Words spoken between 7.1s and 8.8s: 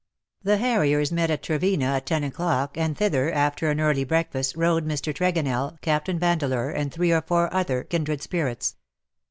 or four other kindred spirits.